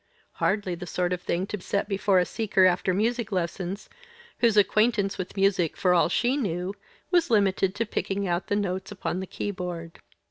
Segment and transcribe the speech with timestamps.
[0.41, 3.87] Hardly the sort of thing to set before a seeker after music lessons,
[4.39, 6.73] whose acquaintance with music, for all she knew,
[7.11, 9.99] was limited to picking out the notes upon the keyboard.